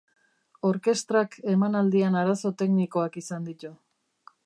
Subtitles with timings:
[0.69, 3.75] Orkestrak emanaldian arazo teknikoak izan ditu.